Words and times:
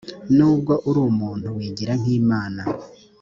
nubwo 0.35 0.73
uri 0.87 0.99
umuntu 1.09 1.47
wigira 1.55 1.93
nk’imana. 2.01 2.61